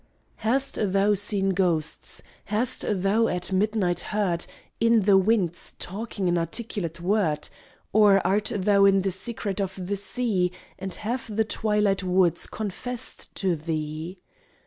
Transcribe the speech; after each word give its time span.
Hast 0.37 0.79
thou 0.81 1.13
seen 1.13 1.49
ghosts? 1.49 2.23
Hast 2.45 2.83
thou 2.89 3.27
at 3.27 3.51
midnight 3.51 3.99
heard 3.99 4.47
In 4.79 5.01
the 5.01 5.15
wind's 5.15 5.73
talking 5.73 6.27
an 6.27 6.39
articulate 6.39 6.99
word? 6.99 7.47
Or 7.93 8.19
art 8.25 8.51
thou 8.55 8.85
in 8.85 9.03
the 9.03 9.11
secret 9.11 9.61
of 9.61 9.75
the 9.85 9.95
sea, 9.95 10.51
And 10.79 10.95
have 10.95 11.35
the 11.35 11.45
twilight 11.45 12.01
woods 12.01 12.47
confessed 12.47 13.35
to 13.35 13.55
thee? 13.55 14.17